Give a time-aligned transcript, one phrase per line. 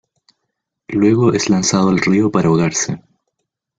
[0.87, 3.03] Luego es lanzado al río para ahogarse.